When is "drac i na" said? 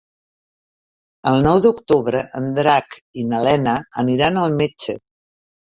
2.61-3.45